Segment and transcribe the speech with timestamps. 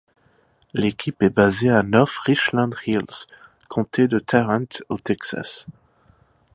[0.73, 3.27] L'équipe est basée à North Richland Hills,
[3.67, 5.67] Comté de Tarrant au Texas.